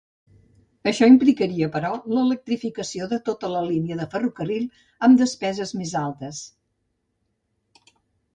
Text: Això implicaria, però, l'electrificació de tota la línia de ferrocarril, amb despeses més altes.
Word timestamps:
Això 0.91 1.09
implicaria, 1.09 1.67
però, 1.75 1.91
l'electrificació 2.17 3.09
de 3.11 3.19
tota 3.27 3.51
la 3.57 3.61
línia 3.67 3.99
de 4.01 4.09
ferrocarril, 4.15 4.67
amb 5.09 5.23
despeses 5.25 5.75
més 5.83 5.95
altes. 6.03 6.43